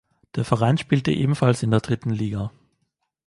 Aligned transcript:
Der 0.33 0.45
Verein 0.45 0.79
spielte 0.79 1.11
ebenfalls 1.11 1.61
in 1.61 1.69
der 1.69 1.79
dritten 1.79 2.09
Liga. 2.09 2.51